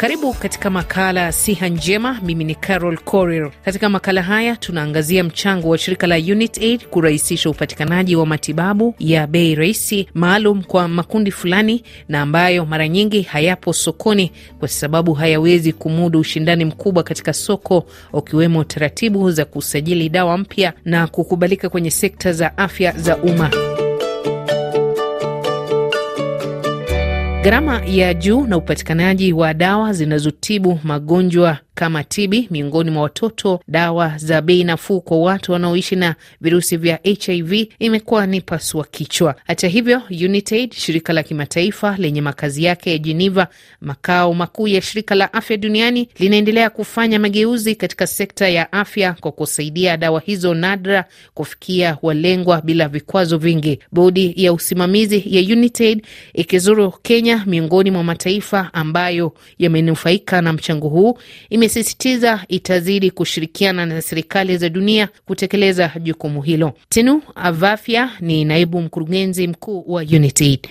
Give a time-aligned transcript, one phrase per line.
[0.00, 2.18] Karibu katika makala siha njema.
[2.22, 3.50] Mimi ni Carol Korir.
[3.64, 9.54] Katika makala haya tunaangazia mchango wa shirika la UNITAID kurahisisha upatikanaji wa matibabu ya bei
[9.54, 16.18] rahisi maalum kwa makundi fulani na ambayo mara nyingi hayapo sokoni kwa sababu hayawezi kumudu
[16.20, 22.58] ushindani mkubwa katika soko, ukiwemo taratibu za kusajili dawa mpya na kukubalika kwenye sekta za
[22.58, 23.50] afya za umma.
[27.42, 34.12] Gharama ya juu na upatikanaji wa dawa zinazotibu magonjwa kama TB miongoni mwa watoto, dawa
[34.16, 39.34] za bei nafuu kwa watu wanaoishi na virusi vya HIV imekuwa ni pasua kichwa.
[39.46, 43.48] Hata hivyo, UNITAID, shirika la kimataifa lenye makazi yake ya Geneva,
[43.80, 49.32] makao makuu ya shirika la afya duniani, linaendelea kufanya mageuzi katika sekta ya afya kwa
[49.32, 51.04] kusaidia dawa hizo nadra
[51.34, 53.78] kufikia walengwa bila vikwazo vingi.
[53.92, 61.18] Bodi ya usimamizi ya UNITAID ikizuru Kenya, miongoni mwa mataifa ambayo yamenufaika na mchango huu
[61.70, 66.72] imesisitiza itazidi kushirikiana na serikali za dunia kutekeleza jukumu hilo.
[66.88, 70.68] Tenu Avafya ni naibu mkurugenzi mkuu wa UNITAID.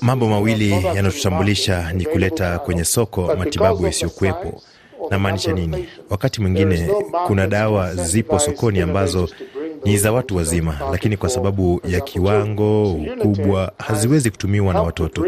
[0.00, 4.62] Mambo mawili yanayotutambulisha ni kuleta kwenye soko matibabu yasiyokuwepo.
[5.10, 5.88] Namaanisha nini?
[6.10, 6.88] Wakati mwingine
[7.26, 9.28] kuna dawa zipo sokoni ambazo
[9.84, 15.26] ni za watu wazima, lakini kwa sababu ya kiwango, ukubwa, haziwezi kutumiwa na watoto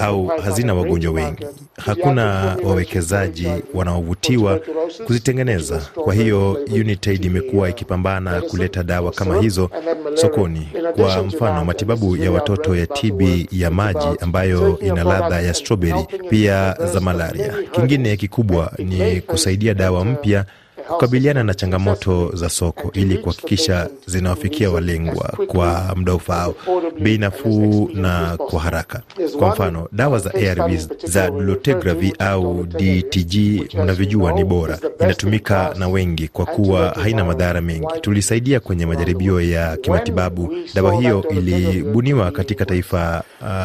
[0.00, 1.46] au hazina wagonjwa wengi.
[1.76, 4.60] Hakuna wawekezaji wanaovutiwa
[5.06, 5.80] kuzitengeneza.
[5.94, 9.70] Kwa hiyo UNITAID imekuwa ikipambana kuleta dawa kama hizo
[10.14, 10.68] sokoni.
[10.96, 16.76] Kwa mfano, matibabu ya watoto ya TB ya maji ambayo ina ladha ya strawberry, pia
[16.92, 17.54] za malaria.
[17.72, 20.44] Kingine kikubwa ni kusaidia dawa mpya
[20.88, 26.54] kukabiliana na changamoto za soko ili kuhakikisha zinawafikia walengwa kwa muda ufaao,
[27.00, 29.02] bei nafuu na kwa haraka.
[29.38, 33.34] Kwa mfano, dawa za ARVs za dolutegravir au DTG,
[33.74, 37.86] mnavyojua ni bora, inatumika na wengi kwa kuwa haina madhara mengi.
[38.00, 40.54] Tulisaidia kwenye majaribio ya kimatibabu.
[40.74, 43.22] Dawa hiyo ilibuniwa katika taifa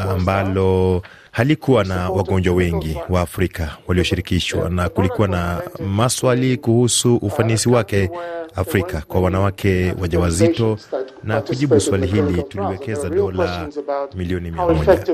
[0.09, 7.69] ambalo uh, halikuwa na wagonjwa wengi wa Afrika walioshirikishwa na kulikuwa na maswali kuhusu ufanisi
[7.69, 8.09] wake
[8.55, 10.77] Afrika kwa wanawake wajawazito.
[11.23, 13.69] Na kujibu swali hili tuliwekeza dola
[14.15, 15.05] milioni mia moja.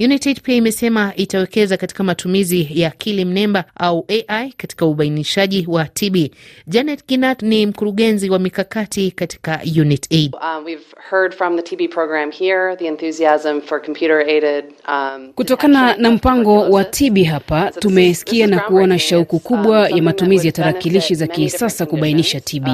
[0.00, 6.16] UNITAID pia imesema itawekeza katika matumizi ya akili mnemba au AI katika ubainishaji wa TB.
[6.66, 10.32] Janet Kinat ni mkurugenzi wa mikakati katika UNITAID.
[15.34, 21.14] Kutokana na mpango wa TB hapa, tumesikia na kuona shauku kubwa ya matumizi ya tarakilishi
[21.14, 22.66] za kisasa kubainisha TB.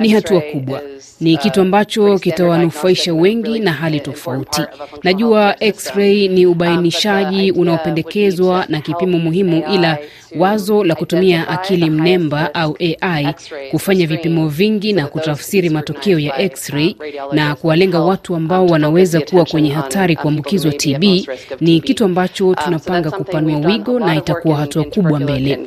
[0.00, 0.82] Ni hatua kubwa,
[1.20, 4.62] ni kitu ambacho kitawanufaisha wengi na hali tofauti.
[5.02, 9.98] Najua x-ray ni ubainishaji unaopendekezwa na kipimo muhimu, ila
[10.38, 13.34] wazo la kutumia akili mnemba au AI
[13.70, 16.94] kufanya vipimo vingi na kutafsiri matokeo ya x-ray
[17.32, 21.04] na kuwalenga watu ambao wanaweza kuwa kwenye hatari kuambukizwa TB
[21.60, 25.58] ni kitu ambacho tunapanga kupanua wigo na itakuwa hatua kubwa mbele.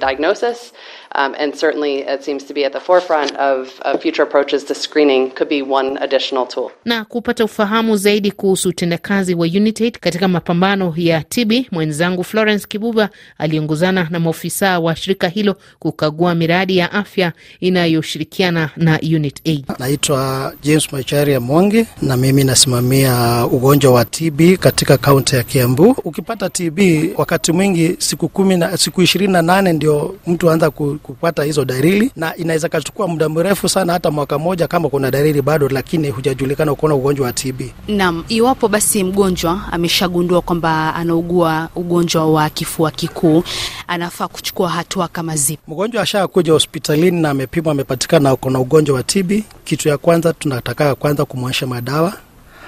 [1.16, 4.76] Um, and certainly it seems to be at the forefront of, of future approaches to
[4.76, 6.72] screening could be one additional tool.
[6.86, 13.10] Na kupata ufahamu zaidi kuhusu utendakazi wa UNITAID katika mapambano ya TB, mwenzangu Florence Kibuba
[13.38, 19.66] aliongozana na maofisa wa shirika hilo kukagua miradi ya afya inayoshirikiana na UNITAID.
[19.80, 25.96] Naitwa James Macharia Mwangi na mimi nasimamia ugonjwa wa TB katika kaunti ya Kiambu.
[26.04, 26.80] Ukipata TB
[27.18, 31.66] wakati mwingi siku kumi na siku ishirini na nane ndio mtu anza ku kupata hizo
[31.66, 36.10] dalili na inaweza kachukua muda mrefu sana, hata mwaka mmoja kama kuna dalili bado, lakini
[36.10, 37.62] hujajulikana ukoona ugonjwa wa TB.
[37.88, 43.44] Naam, iwapo basi mgonjwa ameshagundua kwamba anaugua ugonjwa wa kifua kikuu,
[43.88, 45.62] anafaa kuchukua hatua kama zipi?
[45.68, 49.32] Mgonjwa ashakuja hospitalini na amepimwa, amepatikana kuna ugonjwa wa TB,
[49.64, 52.14] kitu ya kwanza tunataka kwanza kumwonyesha madawa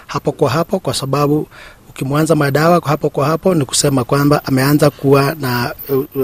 [0.07, 1.47] hapo kwa hapo, kwa sababu
[1.95, 5.73] ukimwanza madawa hapo kwa hapo ni kusema kwamba ameanza kuwa na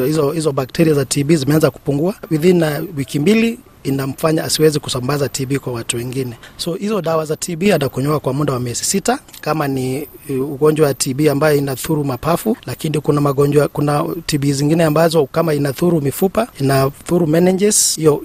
[0.06, 5.58] hizo hizo bakteria za TB zimeanza kupungua within uh, wiki mbili inamfanya asiwezi kusambaza TB
[5.58, 6.34] kwa watu wengine.
[6.58, 10.94] So hizo dawa za TB anakunywa kwa muda wa miezi sita, kama ni ugonjwa wa
[10.94, 17.28] TB ambayo inathuru mapafu, lakini kuna magonjwa, kuna TB zingine ambazo kama inathuru mifupa, inathuru
[17.28, 18.22] meninges, hiyo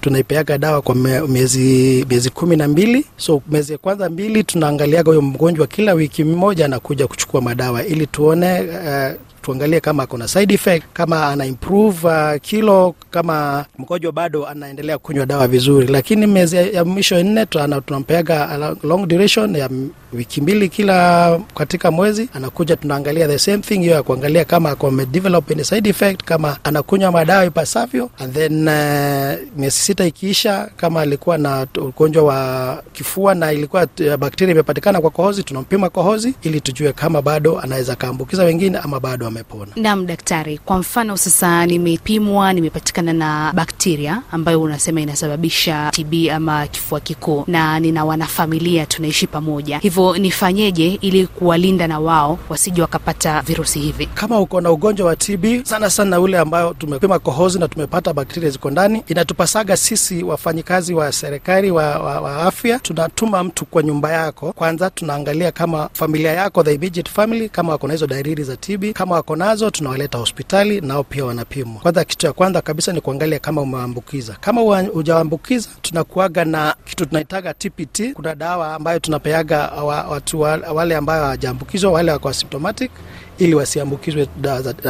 [0.00, 0.94] tunaipeaga dawa kwa
[1.28, 3.06] miezi miezi kumi na mbili.
[3.16, 8.06] So miezi ya kwanza mbili tunaangaliaga huyo mgonjwa, kila wiki moja anakuja kuchukua madawa ili
[8.06, 14.46] tuone uh, tuangalie kama kuna side effect, kama ana improve uh, kilo, kama mgonjwa bado
[14.46, 15.86] anaendelea kunywa dawa vizuri.
[15.86, 19.68] Lakini miezi ya mwisho nne tunampeaga long duration ya
[20.12, 25.50] wiki mbili kila katika mwezi, anakuja tunaangalia the same thing hiyo ya kuangalia kama amedevelop
[25.50, 31.38] any side effect, kama anakunywa madawa ipasavyo, and then uh, miezi sita ikiisha, kama alikuwa
[31.38, 36.92] na ugonjwa wa kifua na ilikuwa uh, bakteria imepatikana kwa kohozi, tunampima kohozi ili tujue
[36.92, 39.72] kama bado anaweza kaambukiza wengine ama bado amepona.
[39.76, 47.00] Naam, daktari, kwa mfano sasa nimepimwa, nimepatikana na bakteria ambayo unasema inasababisha TB ama kifua
[47.00, 53.78] kikuu, na nina wanafamilia tunaishi pamoja, hivyo nifanyeje ili kuwalinda na wao wasije wakapata virusi
[53.80, 54.06] hivi?
[54.06, 58.50] Kama uko na ugonjwa wa TB, sana sana ule ambayo tumepima kohozi na tumepata bakteria
[58.50, 64.12] ziko ndani, inatupasaga sisi wafanyikazi wa serikali wa, wa, wa afya, tunatuma mtu kwa nyumba
[64.12, 64.52] yako.
[64.52, 68.84] Kwanza tunaangalia kama familia yako, the immediate family, kama wako na hizo dalili za TB.
[68.92, 71.82] Kama wako nazo, tunawaleta hospitali, nao pia wanapimwa.
[71.82, 74.36] Kwanza, kitu ya kwanza kabisa ni kuangalia kama umeambukiza.
[74.40, 74.60] Kama
[74.92, 78.12] hujaambukiza, tunakuaga na kitu tunaitaga TPT.
[78.14, 79.68] Kuna dawa ambayo tunapeaga
[80.10, 80.40] watu
[80.74, 82.90] wale ambayo hawajaambukizwa, wale wako asymptomatic
[83.38, 84.26] ili wasiambukizwe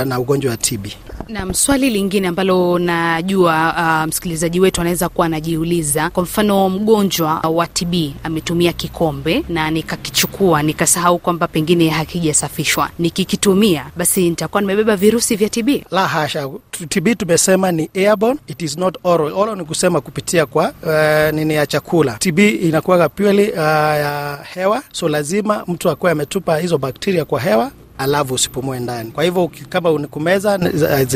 [0.04, 0.86] na ugonjwa wa TB.
[1.28, 7.66] Naam, swali lingine ambalo najua uh, msikilizaji wetu anaweza kuwa anajiuliza, kwa mfano mgonjwa wa
[7.66, 7.94] TB
[8.24, 15.68] ametumia kikombe na nikakichukua nikasahau kwamba pengine hakijasafishwa, nikikitumia basi nitakuwa nimebeba virusi vya TB?
[15.90, 16.48] La hasha,
[16.88, 19.32] TB tumesema ni airborne, it is not oral.
[19.32, 22.12] Oral ni kusema kupitia kwa uh, nini ya chakula.
[22.18, 27.70] TB inakuwa purely uh, ya hewa, so lazima mtu akuwe ametupa hizo bakteria kwa hewa
[27.98, 29.10] alafu usipumue ndani.
[29.10, 30.50] Kwa hivyo kama unikumeza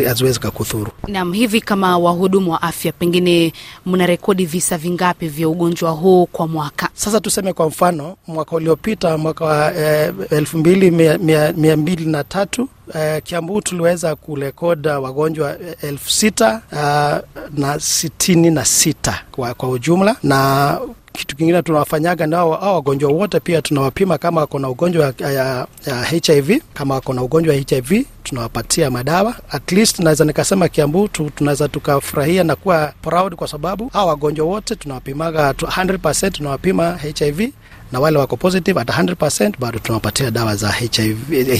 [0.07, 0.91] haziwezi kakudhuru.
[1.09, 3.53] Naam, hivi kama wahudumu wa afya, pengine
[3.87, 6.89] mna rekodi visa vingapi vya ugonjwa huu kwa mwaka?
[6.95, 12.07] Sasa tuseme kwa mfano mwaka uliopita mwaka wa eh, elfu mbili mia, mia, mia mbili
[12.07, 17.21] na tatu eh, Kiambu tuliweza kurekoda wagonjwa elfu sita eh,
[17.57, 20.79] na sitini na sita kwa, kwa ujumla na
[21.17, 25.67] kitu kingine tunawafanyaga nao au wagonjwa wote pia tunawapima kama wako na ugonjwa ya, ya,
[25.87, 26.61] ya HIV.
[26.75, 29.35] Kama wako na ugonjwa wa HIV tunawapatia madawa.
[29.51, 34.47] At least naweza nikasema Kiambu tu, tunaweza tukafurahia na kuwa proud kwa sababu hao wagonjwa
[34.47, 37.51] wote tunawapimaga 100% tunawapima HIV
[37.93, 41.17] na wale wako positive at 100% bado tunawapatia dawa za HIV,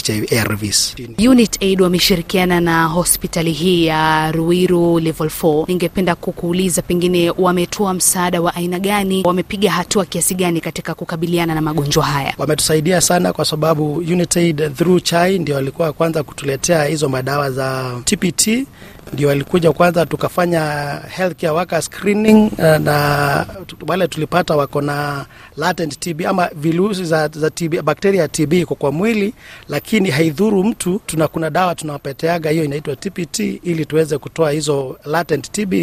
[0.07, 0.95] HIV ARVs.
[1.29, 5.65] Unit Aid wameshirikiana na hospitali hii ya Ruiru level 4.
[5.69, 11.61] Ningependa kukuuliza pengine wametoa msaada wa aina gani, wamepiga hatua kiasi gani katika kukabiliana na
[11.61, 12.35] magonjwa haya?
[12.39, 18.01] Wametusaidia sana kwa sababu Unit Aid through Chai ndio walikuwa kwanza kutuletea hizo madawa za
[18.05, 18.67] TPT
[19.13, 20.61] ndio walikuja kwanza, tukafanya
[21.09, 23.47] healthcare worker screening na
[23.89, 25.27] wale tulipata wako na
[25.57, 29.35] latent TB ama virusi za, za TB, bakteria ya TB iko kwa mwili,
[29.69, 31.01] lakini haidhuru mtu.
[31.07, 35.75] Tuna kuna dawa tunawapeteaga hiyo inaitwa TPT ili tuweze kutoa hizo latent TB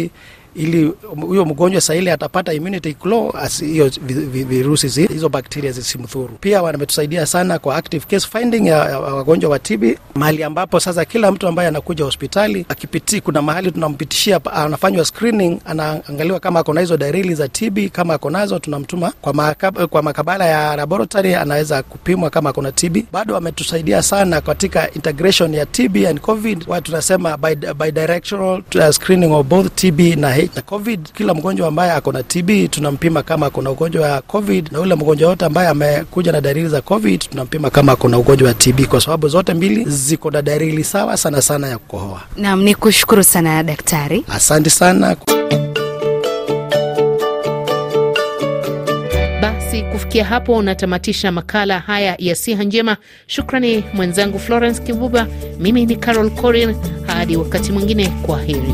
[0.54, 3.90] ili huyo mgonjwa saa atapata immunity glow, hiyo
[4.48, 6.30] virusi hizo bakteria zisimdhuru.
[6.40, 9.84] Pia wametusaidia sana kwa active case finding ya, wagonjwa wa TB,
[10.14, 16.40] mahali ambapo sasa kila mtu ambaye anakuja hospitali akipitii, kuna mahali tunampitishia, anafanywa screening, anaangaliwa
[16.40, 17.78] kama ako na hizo dalili za TB.
[17.92, 22.72] Kama ako nazo, tunamtuma kwa, makab, kwa makabala ya laboratory, anaweza kupimwa kama ako na
[22.72, 22.96] TB.
[23.12, 27.38] Bado wametusaidia sana katika integration ya TB and COVID, tunasema
[27.78, 28.62] bidirectional
[28.92, 31.12] screening of both TB na na COVID.
[31.12, 34.94] Kila mgonjwa ambaye ako na TB tunampima kama ako na ugonjwa wa COVID, na ule
[34.94, 38.80] mgonjwa wote ambaye amekuja na dalili za COVID tunampima kama ako na ugonjwa wa TB,
[38.86, 42.22] kwa sababu zote mbili ziko na dalili sawa sana sana ya kukohoa.
[42.36, 45.16] Naam, ni kushukuru sana daktari, asante sana.
[49.42, 52.96] Basi kufikia hapo unatamatisha makala haya ya siha njema.
[53.26, 55.26] Shukrani mwenzangu Florence Kibuba,
[55.58, 56.76] mimi ni Carol Corin.
[57.06, 58.72] Hadi wakati mwingine, kwa heri.